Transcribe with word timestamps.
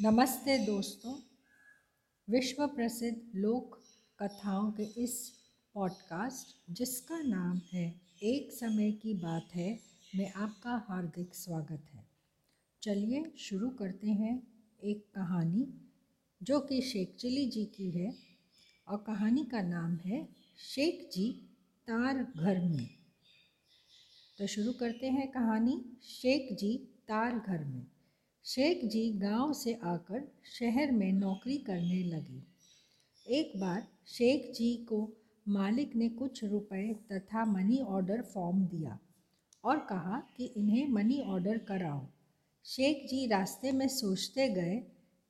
नमस्ते 0.00 0.58
दोस्तों 0.58 1.14
विश्व 2.30 2.66
प्रसिद्ध 2.66 3.22
लोक 3.34 3.82
कथाओं 4.20 4.72
के 4.72 4.82
इस 4.82 5.32
पॉडकास्ट, 5.74 6.72
जिसका 6.72 7.18
नाम 7.18 7.60
है 7.72 8.00
एक 8.22 8.52
समय 8.52 8.92
की 8.92 9.14
बात 9.14 9.48
है, 9.54 9.80
में 10.16 10.32
आपका 10.32 10.86
हार्दिक 10.88 11.34
स्वागत 11.34 11.84
है। 11.94 12.06
चलिए 12.82 13.32
शुरू 13.38 13.70
करते 13.70 14.06
हैं 14.06 14.42
एक 14.84 15.06
कहानी, 15.14 15.74
जो 16.42 16.60
कि 16.60 16.82
शेख 16.82 17.16
चिली 17.16 17.50
जी 17.50 17.64
की 17.64 17.90
है, 17.90 18.14
और 18.88 18.98
कहानी 19.06 19.44
का 19.44 19.62
नाम 19.62 19.96
है 19.96 20.28
शेख 20.58 21.10
जी 21.12 21.32
तार 21.86 22.32
घर 22.36 22.60
में। 22.60 22.88
तो 24.38 24.46
शुरू 24.46 24.72
करते 24.72 25.10
हैं 25.10 25.30
कहानी, 25.30 25.98
शेख 26.02 26.52
जी 26.52 26.76
तार 27.08 27.38
घर 27.38 27.64
में। 27.64 27.86
शेख 28.46 28.84
जी 28.84 29.08
गाँव 29.12 29.52
से 29.52 29.72
आकर 29.84 30.22
शहर 30.48 30.90
में 30.90 31.12
नौकरी 31.12 31.56
करने 31.58 32.02
लगे। 32.04 32.42
एक 33.26 33.52
बार 33.60 33.86
शेख 34.06 34.52
जी 34.54 34.74
को 34.88 34.98
मालिक 35.46 35.96
ने 35.96 36.08
कुछ 36.08 36.42
रुपए 36.44 36.82
तथा 37.12 37.44
मनी 37.44 37.78
ऑर्डर 37.86 38.22
फॉर्म 38.24 38.60
दिया 38.66 38.98
और 39.64 39.78
कहा 39.78 40.20
कि 40.36 40.44
इन्हें 40.56 40.86
मनी 40.88 41.20
ऑर्डर 41.22 41.58
कराओ। 41.58 42.06
शेख 42.64 43.06
जी 43.10 43.26
रास्ते 43.26 43.72
में 43.72 43.86
सोचते 43.88 44.48
गए 44.48 44.76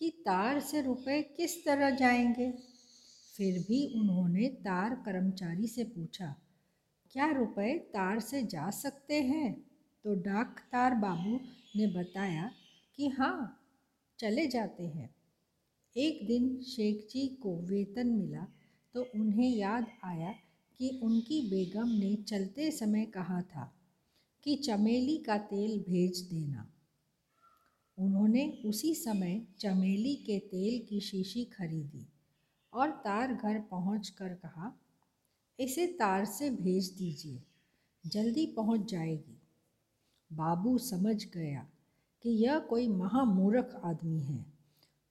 कि 0.00 0.10
तार 0.26 0.60
से 0.60 0.82
रुपए 0.82 1.20
किस 1.36 1.64
तरह 1.64 1.90
जाएँगे। 1.90 2.50
फिर 3.36 3.58
भी 3.58 3.86
उन्होंने 4.00 4.48
तार 4.64 4.94
कर्मचारी 5.06 5.66
से 5.66 5.84
पूछा, 5.84 6.34
क्या 7.14 7.30
रुपए 7.32 7.72
तार 7.94 8.20
से 8.20 8.42
जा 8.46 8.70
सकते 8.70 9.20
हैं? 9.22 9.52
तो 10.04 10.14
डाक 10.22 10.60
तार 10.72 10.94
बाबू 10.94 11.38
ने 11.76 11.86
बताया 11.94 12.50
कि 12.98 13.08
हाँ 13.08 13.58
चले 14.18 14.46
जाते 14.46 14.86
हैं। 14.86 15.14
एक 15.96 16.26
दिन 16.26 16.62
शेख 16.62 17.06
जी 17.10 17.26
को 17.42 17.56
वेतन 17.56 18.08
मिला 18.08 18.46
तो 18.94 19.02
उन्हें 19.14 19.50
याद 19.50 19.86
आया 20.04 20.32
कि 20.80 21.00
उनकी 21.02 21.40
बेगम 21.50 21.88
ने 21.88 22.14
चलते 22.16 22.70
समय 22.70 23.04
कहा 23.06 23.40
था 23.42 23.72
कि 24.42 24.56
चमेली 24.56 25.16
का 25.18 25.38
तेल 25.38 25.78
भेज 25.80 26.20
देना। 26.20 26.66
उन्होंने 27.98 28.62
उसी 28.64 28.94
समय 28.94 29.40
चमेली 29.58 30.14
के 30.14 30.38
तेल 30.38 30.86
की 30.86 31.00
शीशी 31.00 31.44
खरीदी 31.44 32.06
और 32.72 32.90
तार 32.90 33.34
घर 33.34 33.60
पहुँच 33.60 34.08
कर 34.08 34.34
कहा, 34.34 34.72
इसे 35.58 35.86
तार 35.86 36.24
से 36.24 36.50
भेज 36.50 36.88
दीजिए, 36.90 37.42
जल्दी 38.06 38.46
पहुँच 38.46 38.90
जाएगी। 38.90 39.38
बाबू 40.30 40.78
समझ 40.78 41.24
गया 41.24 41.66
कि 42.24 42.30
यह 42.44 42.58
कोई 42.58 42.88
महामूर्ख 42.88 43.80
आदमी 43.84 44.20
है। 44.20 44.44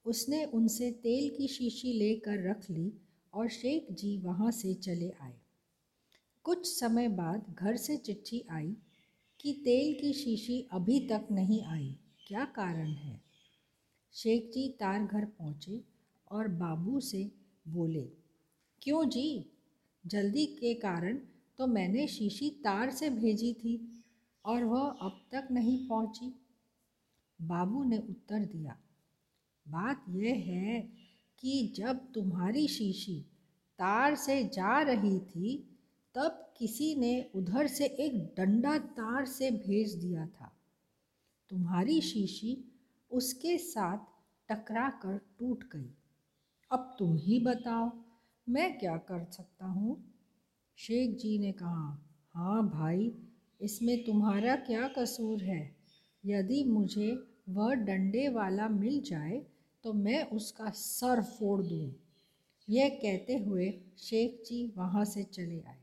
उसने 0.06 0.44
उनसे 0.45 0.92
तेल 1.04 1.30
की 1.30 1.48
शीशी 1.48 1.94
लेकर 1.94 2.50
रख 2.50 2.70
ली 2.70 2.92
और 3.34 3.50
शेख 3.50 3.92
जी 3.92 4.17
वहाँ 4.17 4.52
से 4.52 4.73
चले 4.73 5.09
आए। 5.22 5.34
कुछ 6.45 6.66
समय 6.70 7.08
बाद 7.08 7.56
घर 7.59 7.76
से 7.78 7.98
चिट्ठी 7.98 8.44
आई 8.52 8.76
कि 9.39 9.54
तेल 9.66 9.94
की 9.94 10.14
शीशी 10.14 10.62
अभी 10.72 11.00
तक 11.08 11.28
नहीं 11.32 11.64
आई। 11.64 11.95
क्या 12.28 12.45
कारण 12.45 12.88
है? 12.88 13.20
शेख 14.14 14.50
जी 14.54 14.67
तार 14.70 15.04
घर 15.04 15.26
पहुँचे 15.26 15.82
और 16.32 16.48
बाबू 16.48 17.00
से 17.00 17.23
बोले, 17.67 18.08
क्यों 18.82 19.04
जी? 19.09 19.45
जल्दी 20.04 20.45
के 20.45 20.73
कारण 20.73 21.17
तो 21.59 21.67
मैंने 21.67 22.08
शीशी 22.08 22.50
तार 22.64 22.92
से 22.92 23.09
भेजी 23.09 23.54
थी 23.54 24.04
और 24.45 24.64
वह 24.64 24.88
अब 25.02 25.20
तक 25.32 25.48
नहीं 25.52 25.78
पहुँची। 25.88 26.34
बाबू 27.42 27.84
ने 27.84 27.97
उत्तर 28.00 28.45
दिया, 28.45 28.78
बात 29.66 30.06
यह 30.09 30.44
है 30.47 30.81
कि 31.39 31.73
जब 31.75 32.11
तुम्हारी 32.14 32.67
शीशी 32.67 33.20
तार 33.80 34.16
से 34.16 34.44
जा 34.44 34.81
रही 34.81 35.20
थी, 35.20 35.58
तब 36.16 36.54
किसी 36.58 36.95
ने 36.95 37.32
उधर 37.36 37.67
से 37.67 37.86
एक 37.86 38.23
डंडा 38.38 38.77
तार 38.77 39.26
से 39.26 39.52
भेज 39.52 39.93
दिया 39.95 40.26
था। 40.26 40.52
तुम्हारी 41.49 41.99
शीशी 42.02 42.58
उसके 43.11 43.58
साथ 43.58 43.98
टकरा 44.49 44.89
कर 44.89 45.17
टूट 45.39 45.64
गई। 45.64 45.89
अब 46.71 46.95
तुम 46.99 47.17
ही 47.17 47.39
बताओ, 47.39 47.92
मैं 48.48 48.77
क्या 48.80 48.98
कर 48.98 49.23
सकता 49.32 49.66
हूँ? 49.66 49.98
शेख 50.77 51.17
जी 51.17 51.37
ने 51.39 51.52
कहा 51.52 51.98
हाँ 52.36 52.67
भाई, 52.70 53.11
इसमें 53.61 54.04
तुम्हारा 54.04 54.55
क्या 54.55 54.87
कसूर 54.87 55.43
है? 55.43 55.76
यदि 56.26 56.64
मुझे 56.64 57.30
वह 57.48 57.74
डंडे 57.74 58.28
वाला 58.30 58.68
मिल 58.70 59.02
जाए 59.02 59.42
तो 59.84 59.94
मैं 59.94 60.24
उसका 60.30 60.70
सर 60.70 61.22
फोड़ 61.22 61.62
दूँ। 61.62 61.94
यह 62.70 62.90
कहते 62.90 63.38
हुए 63.38 63.74
शेख 63.98 64.44
जी 64.46 64.74
वहाँ 64.78 65.06
से 65.06 65.24
चले 65.24 65.60
आए। 65.62 65.78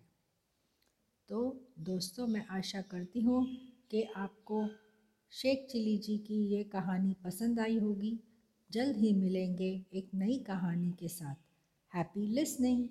तो 1.28 1.66
दोस्तों, 1.78 2.26
मैं 2.26 2.46
आशा 2.46 2.80
करती 2.82 3.20
हूँ 3.20 3.44
कि 3.90 4.02
आपको 4.16 4.68
शेख 5.32 5.66
चिली 5.70 5.98
जी 5.98 6.16
की 6.18 6.46
ये 6.46 6.62
कहानी 6.64 7.14
पसंद 7.24 7.60
आई 7.60 7.78
होगी। 7.78 8.18
जल्द 8.70 8.96
ही 8.96 9.12
मिलेंगे 9.12 9.70
एक 9.94 10.08
नई 10.14 10.38
कहानी 10.38 10.90
के 10.90 11.08
साथ। 11.08 11.34
Happy 11.94 12.26
listening. 12.26 12.88